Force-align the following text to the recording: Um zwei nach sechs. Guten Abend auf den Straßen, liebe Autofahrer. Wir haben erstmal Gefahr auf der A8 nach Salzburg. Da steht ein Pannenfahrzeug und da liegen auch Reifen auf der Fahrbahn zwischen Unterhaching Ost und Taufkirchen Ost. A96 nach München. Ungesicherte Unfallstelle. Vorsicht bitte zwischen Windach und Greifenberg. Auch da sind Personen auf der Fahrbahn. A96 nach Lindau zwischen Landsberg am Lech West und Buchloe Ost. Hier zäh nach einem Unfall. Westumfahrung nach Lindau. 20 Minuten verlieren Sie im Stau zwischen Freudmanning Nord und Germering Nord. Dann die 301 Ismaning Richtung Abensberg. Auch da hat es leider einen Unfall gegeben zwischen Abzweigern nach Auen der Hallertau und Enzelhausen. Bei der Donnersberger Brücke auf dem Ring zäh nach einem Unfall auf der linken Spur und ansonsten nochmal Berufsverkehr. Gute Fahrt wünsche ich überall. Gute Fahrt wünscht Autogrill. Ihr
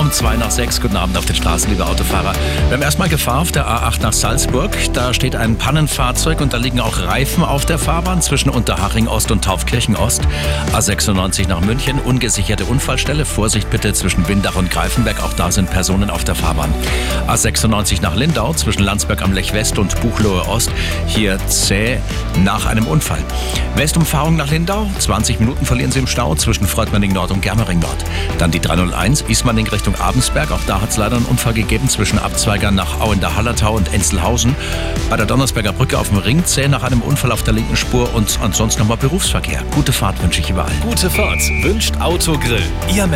Um 0.00 0.10
zwei 0.10 0.34
nach 0.36 0.50
sechs. 0.50 0.80
Guten 0.80 0.96
Abend 0.96 1.18
auf 1.18 1.26
den 1.26 1.36
Straßen, 1.36 1.68
liebe 1.68 1.84
Autofahrer. 1.84 2.32
Wir 2.68 2.72
haben 2.72 2.80
erstmal 2.80 3.10
Gefahr 3.10 3.40
auf 3.40 3.52
der 3.52 3.68
A8 3.68 4.00
nach 4.00 4.14
Salzburg. 4.14 4.74
Da 4.94 5.12
steht 5.12 5.36
ein 5.36 5.58
Pannenfahrzeug 5.58 6.40
und 6.40 6.54
da 6.54 6.56
liegen 6.56 6.80
auch 6.80 7.00
Reifen 7.00 7.44
auf 7.44 7.66
der 7.66 7.78
Fahrbahn 7.78 8.22
zwischen 8.22 8.48
Unterhaching 8.48 9.08
Ost 9.08 9.30
und 9.30 9.44
Taufkirchen 9.44 9.96
Ost. 9.96 10.22
A96 10.72 11.48
nach 11.48 11.60
München. 11.60 11.98
Ungesicherte 11.98 12.64
Unfallstelle. 12.64 13.26
Vorsicht 13.26 13.68
bitte 13.68 13.92
zwischen 13.92 14.26
Windach 14.26 14.54
und 14.56 14.70
Greifenberg. 14.70 15.22
Auch 15.22 15.34
da 15.34 15.52
sind 15.52 15.68
Personen 15.68 16.08
auf 16.08 16.24
der 16.24 16.34
Fahrbahn. 16.34 16.72
A96 17.28 18.00
nach 18.00 18.16
Lindau 18.16 18.54
zwischen 18.54 18.82
Landsberg 18.82 19.20
am 19.20 19.34
Lech 19.34 19.52
West 19.52 19.78
und 19.78 20.00
Buchloe 20.00 20.48
Ost. 20.48 20.72
Hier 21.08 21.38
zäh 21.46 21.98
nach 22.38 22.66
einem 22.66 22.86
Unfall. 22.86 23.22
Westumfahrung 23.76 24.36
nach 24.36 24.50
Lindau. 24.50 24.88
20 24.98 25.40
Minuten 25.40 25.64
verlieren 25.66 25.92
Sie 25.92 25.98
im 25.98 26.06
Stau 26.06 26.34
zwischen 26.34 26.66
Freudmanning 26.66 27.12
Nord 27.12 27.30
und 27.30 27.42
Germering 27.42 27.78
Nord. 27.78 28.04
Dann 28.38 28.50
die 28.50 28.60
301 28.60 29.22
Ismaning 29.22 29.66
Richtung 29.68 29.94
Abensberg. 29.94 30.50
Auch 30.52 30.60
da 30.66 30.80
hat 30.80 30.90
es 30.90 30.96
leider 30.96 31.16
einen 31.16 31.26
Unfall 31.26 31.54
gegeben 31.54 31.88
zwischen 31.88 32.18
Abzweigern 32.18 32.74
nach 32.74 33.00
Auen 33.00 33.20
der 33.20 33.36
Hallertau 33.36 33.74
und 33.74 33.92
Enzelhausen. 33.92 34.54
Bei 35.08 35.16
der 35.16 35.26
Donnersberger 35.26 35.72
Brücke 35.72 35.98
auf 35.98 36.08
dem 36.08 36.18
Ring 36.18 36.44
zäh 36.44 36.68
nach 36.68 36.82
einem 36.82 37.02
Unfall 37.02 37.32
auf 37.32 37.42
der 37.42 37.54
linken 37.54 37.76
Spur 37.76 38.14
und 38.14 38.38
ansonsten 38.42 38.80
nochmal 38.80 38.96
Berufsverkehr. 38.96 39.62
Gute 39.74 39.92
Fahrt 39.92 40.22
wünsche 40.22 40.40
ich 40.40 40.50
überall. 40.50 40.72
Gute 40.82 41.10
Fahrt 41.10 41.40
wünscht 41.62 41.96
Autogrill. 42.00 42.62
Ihr 42.94 43.06